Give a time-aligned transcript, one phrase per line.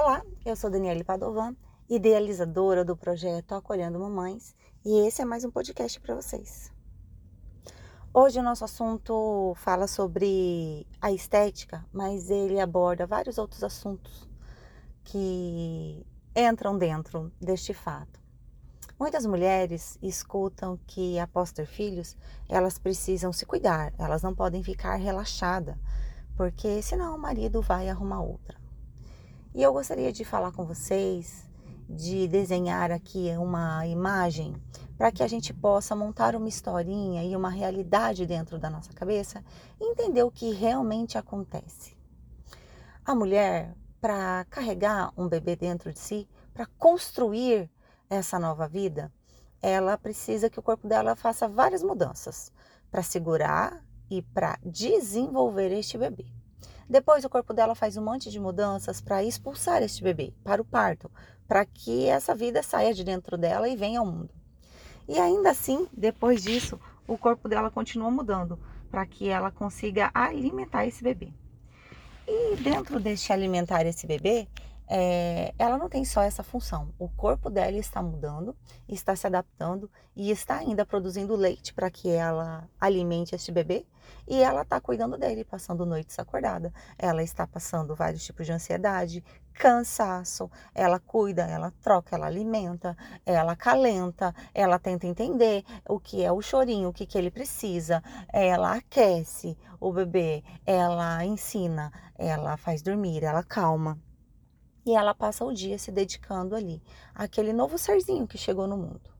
[0.00, 1.56] Olá, eu sou Daniele Padovan,
[1.90, 6.72] idealizadora do projeto Acolhendo Mamães, e esse é mais um podcast para vocês.
[8.14, 14.30] Hoje o nosso assunto fala sobre a estética, mas ele aborda vários outros assuntos
[15.02, 18.20] que entram dentro deste fato.
[19.00, 22.16] Muitas mulheres escutam que após ter filhos,
[22.48, 25.74] elas precisam se cuidar, elas não podem ficar relaxadas,
[26.36, 28.57] porque senão o marido vai arrumar outra.
[29.58, 31.44] E eu gostaria de falar com vocês,
[31.90, 34.54] de desenhar aqui uma imagem
[34.96, 39.44] para que a gente possa montar uma historinha e uma realidade dentro da nossa cabeça
[39.80, 41.96] e entender o que realmente acontece.
[43.04, 47.68] A mulher, para carregar um bebê dentro de si, para construir
[48.08, 49.12] essa nova vida,
[49.60, 52.52] ela precisa que o corpo dela faça várias mudanças
[52.92, 56.37] para segurar e para desenvolver este bebê.
[56.88, 60.64] Depois o corpo dela faz um monte de mudanças para expulsar este bebê para o
[60.64, 61.10] parto,
[61.46, 64.30] para que essa vida saia de dentro dela e venha ao mundo.
[65.06, 68.58] E ainda assim, depois disso, o corpo dela continua mudando
[68.90, 71.30] para que ela consiga alimentar esse bebê.
[72.26, 74.48] E dentro deste alimentar esse bebê,
[74.88, 76.94] é, ela não tem só essa função.
[76.98, 78.56] O corpo dela está mudando,
[78.88, 83.86] está se adaptando e está ainda produzindo leite para que ela alimente este bebê.
[84.26, 86.72] E ela está cuidando dele, passando noites acordada.
[86.98, 89.22] Ela está passando vários tipos de ansiedade,
[89.52, 90.50] cansaço.
[90.74, 96.40] Ela cuida, ela troca, ela alimenta, ela calenta, ela tenta entender o que é o
[96.40, 98.02] chorinho, o que, que ele precisa.
[98.32, 103.98] Ela aquece o bebê, ela ensina, ela faz dormir, ela calma
[104.88, 106.82] e ela passa o dia se dedicando ali
[107.14, 109.10] àquele novo serzinho que chegou no mundo.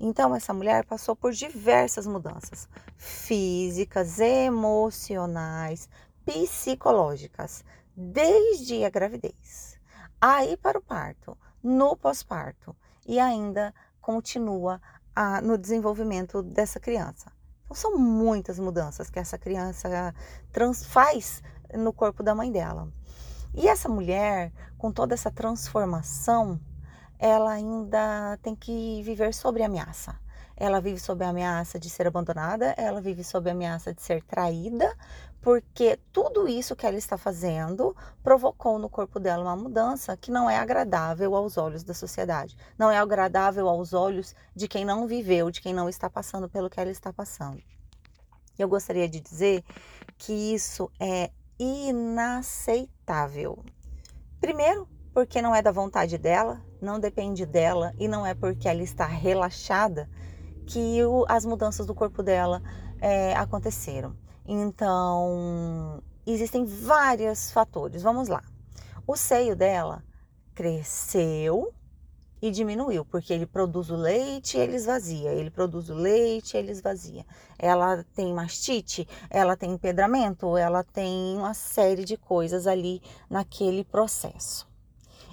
[0.00, 5.86] Então, essa mulher passou por diversas mudanças físicas, emocionais,
[6.24, 7.62] psicológicas,
[7.94, 9.78] desde a gravidez,
[10.18, 12.74] aí para o parto, no pós-parto
[13.06, 14.80] e ainda continua
[15.14, 17.30] a, no desenvolvimento dessa criança.
[17.64, 20.14] Então, são muitas mudanças que essa criança
[20.50, 21.42] trans, faz
[21.74, 22.90] no corpo da mãe dela.
[23.60, 26.60] E essa mulher, com toda essa transformação,
[27.18, 30.14] ela ainda tem que viver sob ameaça.
[30.56, 34.22] Ela vive sob a ameaça de ser abandonada, ela vive sob a ameaça de ser
[34.22, 34.96] traída,
[35.42, 40.48] porque tudo isso que ela está fazendo provocou no corpo dela uma mudança que não
[40.48, 45.50] é agradável aos olhos da sociedade, não é agradável aos olhos de quem não viveu,
[45.50, 47.60] de quem não está passando pelo que ela está passando.
[48.56, 49.64] Eu gostaria de dizer
[50.16, 53.64] que isso é inaceitável.
[54.40, 58.82] Primeiro, porque não é da vontade dela, não depende dela e não é porque ela
[58.82, 60.08] está relaxada
[60.66, 62.62] que o, as mudanças do corpo dela
[63.00, 64.16] é, aconteceram.
[64.46, 68.02] Então, existem vários fatores.
[68.02, 68.42] Vamos lá.
[69.06, 70.04] O seio dela
[70.54, 71.72] cresceu
[72.40, 76.58] e diminuiu, porque ele produz o leite e ele esvazia, ele produz o leite e
[76.58, 77.24] ele esvazia.
[77.58, 84.68] Ela tem mastite, ela tem empedramento, ela tem uma série de coisas ali naquele processo.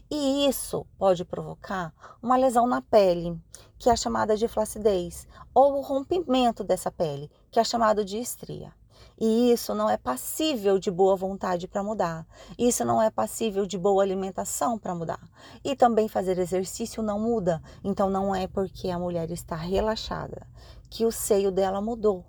[0.10, 3.40] E isso pode provocar uma lesão na pele,
[3.78, 8.72] que é chamada de flacidez, ou o rompimento dessa pele, que é chamado de estria.
[9.20, 12.28] E isso não é passível de boa vontade para mudar.
[12.58, 15.20] Isso não é passível de boa alimentação para mudar.
[15.64, 17.62] E também fazer exercício não muda.
[17.84, 20.46] Então não é porque a mulher está relaxada
[20.90, 22.26] que o seio dela mudou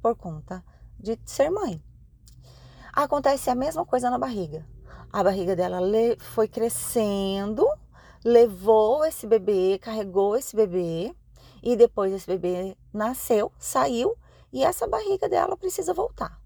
[0.00, 0.64] por conta
[0.98, 1.82] de ser mãe.
[2.92, 4.66] Acontece a mesma coisa na barriga.
[5.12, 5.78] A barriga dela
[6.18, 7.66] foi crescendo,
[8.24, 11.14] levou esse bebê, carregou esse bebê
[11.62, 14.16] e depois esse bebê nasceu, saiu
[14.52, 16.40] e essa barriga dela precisa voltar.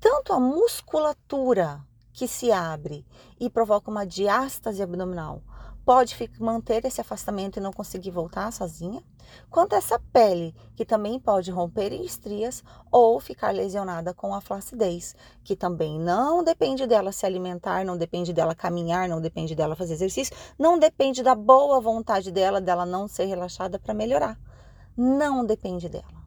[0.00, 3.06] Tanto a musculatura que se abre
[3.38, 5.42] e provoca uma diástase abdominal
[5.88, 9.02] pode manter esse afastamento e não conseguir voltar sozinha,
[9.48, 12.62] quanto essa pele, que também pode romper em estrias
[12.92, 18.34] ou ficar lesionada com a flacidez, que também não depende dela se alimentar, não depende
[18.34, 23.08] dela caminhar, não depende dela fazer exercício, não depende da boa vontade dela, dela não
[23.08, 24.38] ser relaxada para melhorar.
[24.94, 26.17] Não depende dela.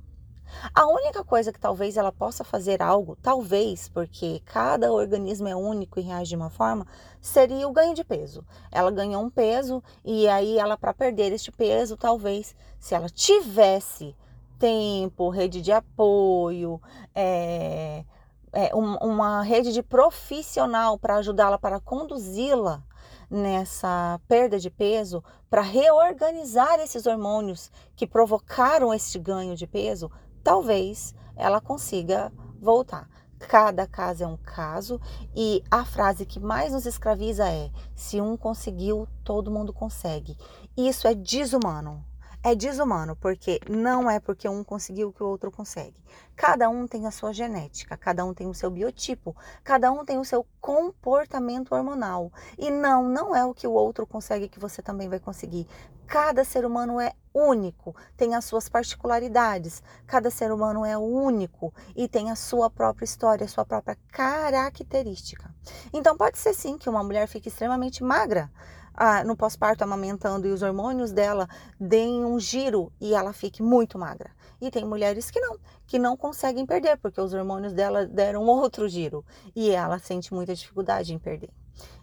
[0.74, 6.00] A única coisa que talvez ela possa fazer algo, talvez, porque cada organismo é único
[6.00, 6.86] e reage de uma forma,
[7.20, 8.46] seria o ganho de peso.
[8.72, 14.16] Ela ganhou um peso e aí ela para perder este peso, talvez, se ela tivesse
[14.60, 16.80] tempo, rede de apoio,
[17.16, 18.06] é,
[18.54, 22.84] é, uma rede de profissional para ajudá-la, para conduzi-la
[23.30, 30.12] nessa perda de peso, para reorganizar esses hormônios que provocaram este ganho de peso,
[30.44, 33.10] talvez ela consiga voltar.
[33.40, 35.02] Cada caso é um caso
[35.36, 40.38] e a frase que mais nos escraviza é: se um conseguiu, todo mundo consegue.
[40.78, 42.06] Isso é desumano.
[42.44, 45.96] É desumano, porque não é porque um conseguiu que o outro consegue.
[46.36, 50.18] Cada um tem a sua genética, cada um tem o seu biotipo, cada um tem
[50.18, 52.32] o seu comportamento hormonal.
[52.58, 55.68] E não, não é o que o outro consegue que você também vai conseguir.
[56.12, 59.82] Cada ser humano é único, tem as suas particularidades.
[60.06, 65.56] Cada ser humano é único e tem a sua própria história, a sua própria característica.
[65.94, 68.52] Então pode ser sim que uma mulher fique extremamente magra
[68.94, 71.48] ah, no pós-parto amamentando e os hormônios dela
[71.80, 74.32] deem um giro e ela fique muito magra.
[74.60, 78.90] E tem mulheres que não, que não conseguem perder porque os hormônios dela deram outro
[78.90, 79.24] giro
[79.56, 81.52] e ela sente muita dificuldade em perder.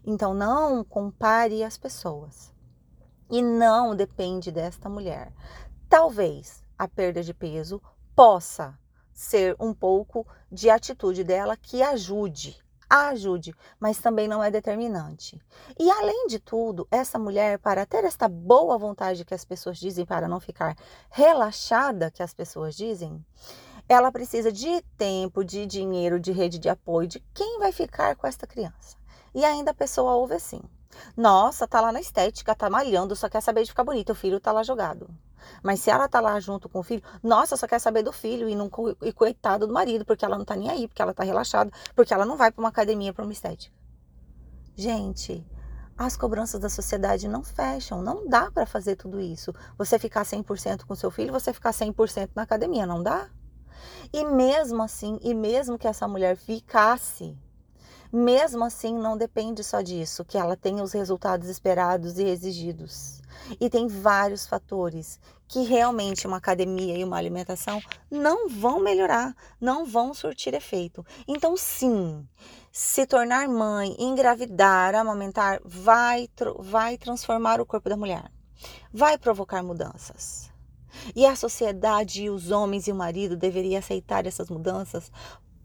[0.03, 2.57] Então não compare as pessoas
[3.31, 5.33] e não depende desta mulher.
[5.89, 7.81] Talvez a perda de peso
[8.15, 8.79] possa
[9.13, 12.57] ser um pouco de atitude dela que ajude,
[12.89, 15.41] ajude, mas também não é determinante.
[15.79, 20.07] E além de tudo, essa mulher, para ter esta boa vontade que as pessoas dizem,
[20.07, 20.77] para não ficar
[21.11, 23.25] relaxada que as pessoas dizem,
[23.89, 28.27] ela precisa de tempo, de dinheiro, de rede de apoio, de quem vai ficar com
[28.27, 28.97] esta criança.
[29.35, 30.61] E ainda a pessoa ouve assim:
[31.17, 34.13] nossa, tá lá na estética, tá malhando, só quer saber de ficar bonita.
[34.13, 35.09] O filho tá lá jogado.
[35.63, 38.49] Mas se ela tá lá junto com o filho, nossa, só quer saber do filho
[38.49, 38.71] e, não,
[39.03, 42.13] e coitado do marido, porque ela não tá nem aí, porque ela tá relaxada, porque
[42.13, 43.75] ela não vai para uma academia, para uma estética.
[44.77, 45.47] Gente,
[45.97, 49.53] as cobranças da sociedade não fecham, não dá para fazer tudo isso.
[49.77, 53.29] Você ficar 100% com seu filho, você ficar 100% na academia, não dá?
[54.13, 57.37] E mesmo assim, e mesmo que essa mulher ficasse
[58.13, 63.21] mesmo assim, não depende só disso, que ela tenha os resultados esperados e exigidos.
[63.61, 69.87] E tem vários fatores que realmente uma academia e uma alimentação não vão melhorar, não
[69.87, 71.05] vão surtir efeito.
[71.27, 72.27] Então, sim,
[72.71, 76.29] se tornar mãe, engravidar, amamentar, vai,
[76.59, 78.31] vai transformar o corpo da mulher,
[78.93, 80.51] vai provocar mudanças.
[81.15, 85.11] E a sociedade os homens e o marido deveriam aceitar essas mudanças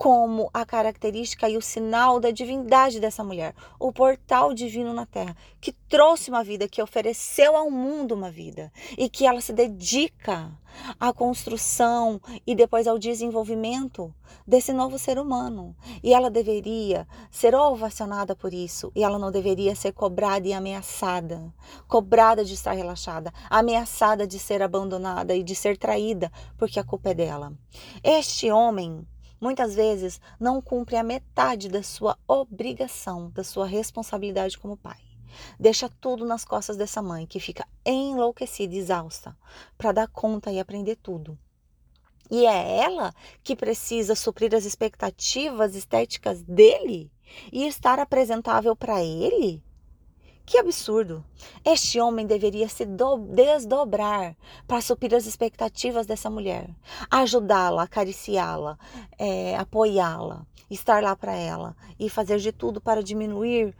[0.03, 5.33] como a característica e o sinal da divindade dessa mulher, o portal divino na terra,
[5.61, 10.51] que trouxe uma vida, que ofereceu ao mundo uma vida e que ela se dedica
[10.99, 14.13] à construção e depois ao desenvolvimento
[14.45, 15.73] desse novo ser humano.
[16.03, 21.41] E ela deveria ser ovacionada por isso, e ela não deveria ser cobrada e ameaçada,
[21.87, 27.11] cobrada de estar relaxada, ameaçada de ser abandonada e de ser traída, porque a culpa
[27.11, 27.53] é dela.
[28.03, 29.07] Este homem
[29.43, 35.01] muitas vezes não cumpre a metade da sua obrigação, da sua responsabilidade como pai.
[35.59, 39.35] Deixa tudo nas costas dessa mãe que fica enlouquecida, exausta,
[39.77, 41.37] para dar conta e aprender tudo.
[42.31, 43.13] E é ela
[43.43, 47.11] que precisa suprir as expectativas estéticas dele
[47.51, 49.61] e estar apresentável para ele?
[50.45, 51.23] Que absurdo!
[51.63, 54.35] Este homem deveria se desdobrar
[54.67, 56.69] para suprir as expectativas dessa mulher,
[57.09, 58.77] ajudá-la, acariciá-la,
[59.17, 63.73] é, apoiá-la, estar lá para ela e fazer de tudo para diminuir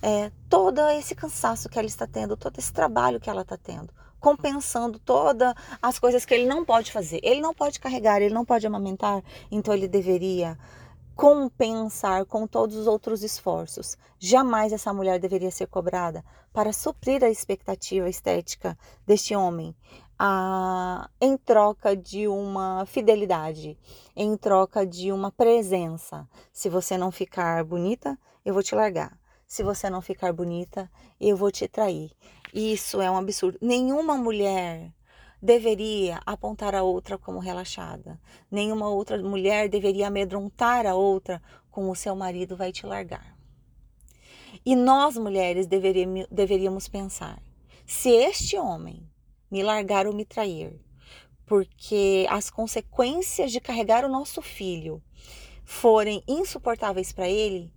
[0.00, 3.92] é, todo esse cansaço que ela está tendo, todo esse trabalho que ela está tendo,
[4.20, 5.52] compensando todas
[5.82, 7.18] as coisas que ele não pode fazer.
[7.24, 10.56] Ele não pode carregar, ele não pode amamentar, então ele deveria
[11.14, 13.96] compensar com todos os outros esforços.
[14.18, 19.74] Jamais essa mulher deveria ser cobrada para suprir a expectativa estética deste homem,
[20.18, 23.78] a, em troca de uma fidelidade,
[24.14, 26.28] em troca de uma presença.
[26.52, 29.18] Se você não ficar bonita, eu vou te largar.
[29.46, 30.90] Se você não ficar bonita,
[31.20, 32.10] eu vou te trair.
[32.52, 33.58] Isso é um absurdo.
[33.60, 34.92] Nenhuma mulher
[35.44, 38.18] deveria apontar a outra como relaxada.
[38.50, 43.36] Nenhuma outra mulher deveria amedrontar a outra com o seu marido vai te largar.
[44.64, 47.42] E nós mulheres deveríamos, deveríamos pensar:
[47.84, 49.06] se este homem
[49.50, 50.80] me largar ou me trair,
[51.44, 55.02] porque as consequências de carregar o nosso filho
[55.62, 57.70] forem insuportáveis para ele,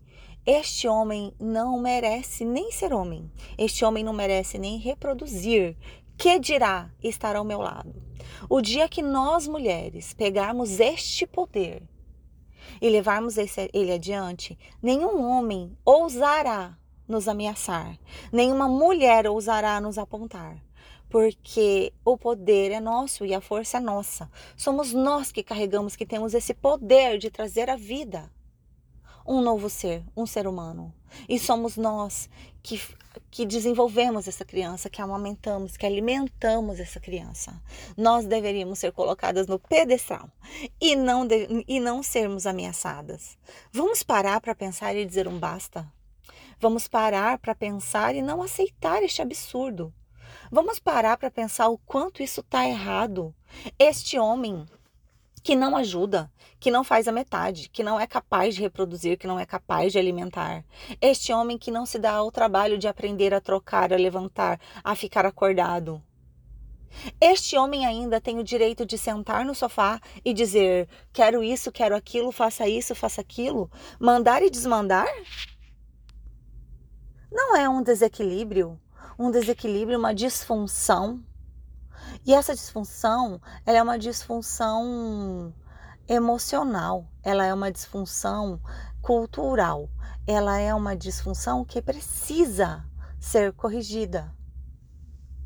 [0.46, 3.30] este homem não merece nem ser homem.
[3.58, 5.76] Este homem não merece nem reproduzir,
[6.18, 7.94] que dirá estar ao meu lado?
[8.50, 11.84] O dia que nós mulheres pegarmos este poder
[12.82, 17.98] e levarmos esse, ele adiante, nenhum homem ousará nos ameaçar,
[18.32, 20.62] nenhuma mulher ousará nos apontar,
[21.10, 24.30] porque o poder é nosso e a força é nossa.
[24.58, 28.30] Somos nós que carregamos, que temos esse poder de trazer à vida
[29.26, 30.94] um novo ser, um ser humano.
[31.28, 32.30] E somos nós
[32.62, 32.82] que,
[33.32, 37.62] que desenvolvemos essa criança, que amamentamos, que alimentamos essa criança.
[37.96, 40.30] Nós deveríamos ser colocadas no pedestal
[40.80, 43.38] e não, de, e não sermos ameaçadas.
[43.72, 45.88] Vamos parar para pensar e dizer um basta.
[46.60, 49.94] Vamos parar para pensar e não aceitar este absurdo.
[50.52, 53.36] Vamos parar para pensar o quanto isso está errado.
[53.78, 54.66] Este homem
[55.48, 59.26] que não ajuda, que não faz a metade, que não é capaz de reproduzir, que
[59.26, 60.66] não é capaz de alimentar.
[61.00, 64.94] Este homem que não se dá ao trabalho de aprender a trocar, a levantar, a
[64.94, 66.04] ficar acordado.
[67.22, 71.96] Este homem ainda tem o direito de sentar no sofá e dizer: quero isso, quero
[71.96, 75.08] aquilo, faça isso, faça aquilo, mandar e desmandar?
[77.32, 78.78] Não é um desequilíbrio,
[79.18, 81.24] um desequilíbrio, uma disfunção
[82.26, 85.54] e essa disfunção, ela é uma disfunção
[86.08, 88.62] emocional, ela é uma disfunção
[89.02, 89.90] cultural,
[90.26, 92.86] ela é uma disfunção que precisa
[93.20, 94.34] ser corrigida.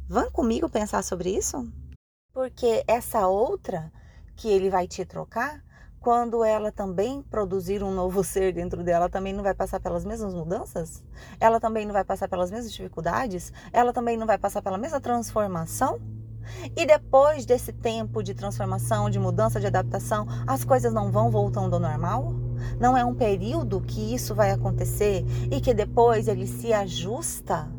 [0.08, 1.72] Vão comigo pensar sobre isso?
[2.34, 3.91] Porque essa outra
[4.36, 5.63] que ele vai te trocar,
[6.00, 10.34] quando ela também produzir um novo ser dentro dela, também não vai passar pelas mesmas
[10.34, 11.03] mudanças?
[11.39, 13.53] Ela também não vai passar pelas mesmas dificuldades?
[13.72, 16.01] Ela também não vai passar pela mesma transformação?
[16.75, 21.74] E depois desse tempo de transformação, de mudança, de adaptação, as coisas não vão voltando
[21.74, 22.33] ao normal?
[22.79, 27.69] Não é um período que isso vai acontecer e que depois ele se ajusta?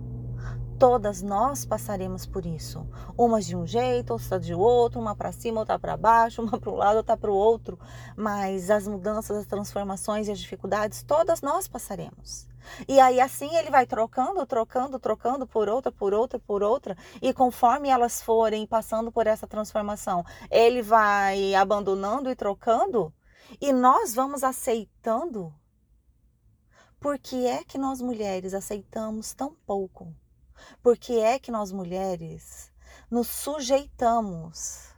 [0.78, 2.84] Todas nós passaremos por isso.
[3.16, 6.70] Umas de um jeito, outras de outro, uma para cima, outra para baixo, uma para
[6.70, 7.78] um lado, outra para o outro.
[8.16, 12.51] Mas as mudanças, as transformações e as dificuldades, todas nós passaremos.
[12.88, 17.32] E aí assim ele vai trocando, trocando, trocando por outra, por outra, por outra, e
[17.32, 23.12] conforme elas forem passando por essa transformação, ele vai abandonando e trocando,
[23.60, 25.54] e nós vamos aceitando.
[27.00, 30.14] Por que é que nós mulheres aceitamos tão pouco?
[30.82, 32.72] Por que é que nós mulheres
[33.10, 34.92] nos sujeitamos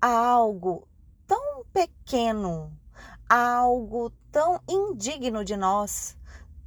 [0.00, 0.88] a algo
[1.26, 2.72] tão pequeno,
[3.28, 6.15] a algo tão indigno de nós,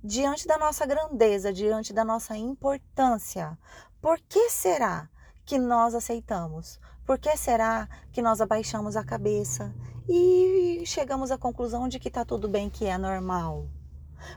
[0.04, 3.58] diante da nossa grandeza, diante da nossa importância,
[4.02, 5.10] por que será
[5.46, 6.80] que nós aceitamos?
[7.06, 9.74] Por que será que nós abaixamos a cabeça
[10.08, 13.68] e chegamos à conclusão de que está tudo bem, que é normal?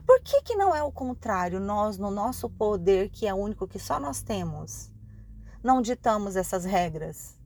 [0.06, 1.60] Por que, que não é o contrário?
[1.60, 4.90] Nós, no nosso poder, que é único que só nós temos,
[5.62, 7.38] não ditamos essas regras?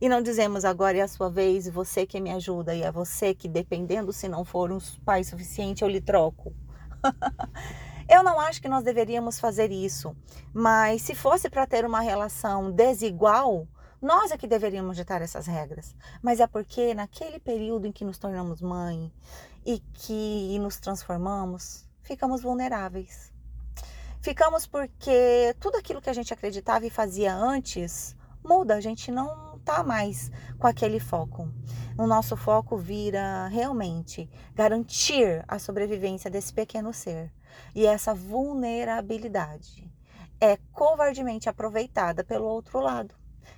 [0.00, 3.34] E não dizemos agora é a sua vez, você que me ajuda, e é você
[3.34, 6.52] que, dependendo se não for um pai suficiente, eu lhe troco.
[8.08, 10.16] Eu não acho que nós deveríamos fazer isso,
[10.54, 13.68] mas se fosse para ter uma relação desigual,
[14.00, 15.94] nós é que deveríamos ditar essas regras.
[16.22, 19.12] Mas é porque naquele período em que nos tornamos mãe
[19.66, 23.30] e que nos transformamos, ficamos vulneráveis.
[24.20, 29.47] Ficamos porque tudo aquilo que a gente acreditava e fazia antes muda, a gente não
[29.68, 31.52] tá mais com aquele foco.
[31.98, 37.30] O nosso foco vira realmente garantir a sobrevivência desse pequeno ser.
[37.74, 39.92] E essa vulnerabilidade
[40.40, 43.14] é covardemente aproveitada pelo outro lado,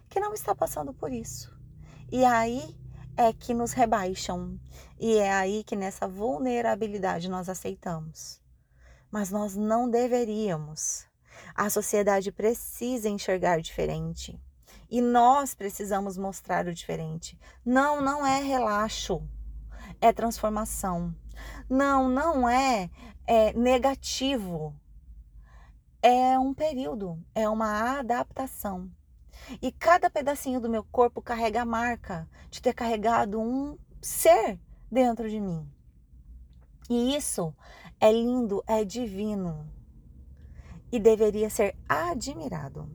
[0.09, 1.57] que não está passando por isso.
[2.11, 2.77] E aí
[3.17, 4.59] é que nos rebaixam.
[4.99, 8.43] E é aí que nessa vulnerabilidade nós aceitamos.
[9.13, 11.07] Mas nós não deveríamos.
[11.55, 14.41] A sociedade precisa enxergar diferente.
[14.91, 17.39] E nós precisamos mostrar o diferente.
[17.65, 19.23] Não, não é relaxo,
[20.01, 21.15] é transformação.
[21.69, 22.91] Não, não é,
[23.27, 24.75] é negativo.
[26.03, 28.91] É um período, é uma adaptação.
[29.63, 34.59] E cada pedacinho do meu corpo carrega a marca de ter carregado um ser
[34.91, 35.71] dentro de mim.
[36.89, 37.55] E isso
[38.01, 39.71] é lindo, é divino
[40.91, 42.91] e deveria ser admirado.